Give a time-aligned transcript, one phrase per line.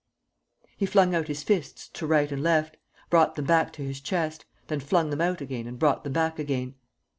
[0.77, 2.75] He flung out his fists to right and left,
[3.11, 6.39] brought them back to his chest, then flung them out again and brought them back
[6.39, 6.73] again.